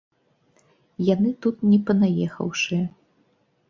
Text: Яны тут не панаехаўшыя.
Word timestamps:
Яны 1.13 1.35
тут 1.47 1.55
не 1.69 1.79
панаехаўшыя. 1.91 2.85